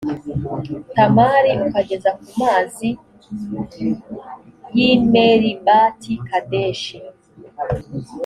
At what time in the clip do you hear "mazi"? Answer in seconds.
2.41-2.89